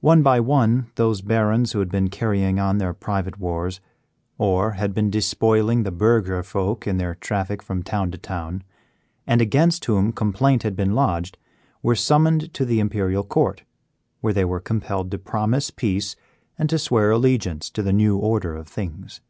[0.00, 3.80] One by one those barons who had been carrying on their private wars,
[4.36, 8.64] or had been despoiling the burgher folk in their traffic from town to town,
[9.24, 11.38] and against whom complaint had been lodged,
[11.80, 13.62] were summoned to the Imperial Court,
[14.20, 16.16] where they were compelled to promise peace
[16.58, 19.20] and to swear allegiance to the new order of things.